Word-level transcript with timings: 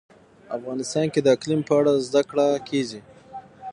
افغانستان 0.57 1.05
کې 1.13 1.19
د 1.23 1.27
اقلیم 1.35 1.61
په 1.67 1.73
اړه 1.79 1.91
زده 2.07 2.21
کړه 2.29 2.47
کېږي. 2.69 2.99